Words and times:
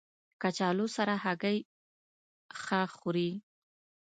کچالو 0.41 0.85
سره 0.95 1.13
هګۍ 1.23 1.57
ښه 2.61 2.81
خوري 2.95 3.29